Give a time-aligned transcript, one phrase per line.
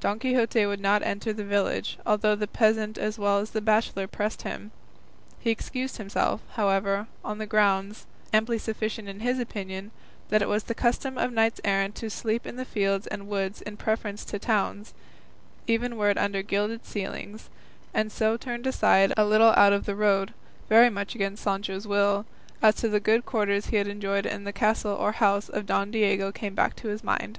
[0.00, 4.06] Don Quixote would not enter the village, although the peasant as well as the bachelor
[4.06, 4.70] pressed him;
[5.38, 9.90] he excused himself, however, on the grounds, amply sufficient in his opinion,
[10.30, 13.60] that it was the custom of knights errant to sleep in the fields and woods
[13.60, 14.94] in preference to towns,
[15.66, 17.50] even were it under gilded ceilings;
[17.92, 20.32] and so turned aside a little out of the road,
[20.70, 22.24] very much against Sancho's will,
[22.62, 26.32] as the good quarters he had enjoyed in the castle or house of Don Diego
[26.32, 27.38] came back to his mind.